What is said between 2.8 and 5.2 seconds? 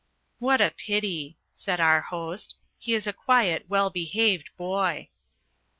is a quiet, well behaved boy."